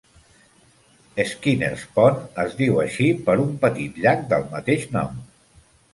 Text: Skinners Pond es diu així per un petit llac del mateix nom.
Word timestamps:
Skinners 1.31 1.83
Pond 1.99 2.41
es 2.45 2.57
diu 2.63 2.81
així 2.85 3.11
per 3.29 3.35
un 3.45 3.53
petit 3.67 4.01
llac 4.07 4.27
del 4.33 4.49
mateix 4.57 4.89
nom. 4.97 5.25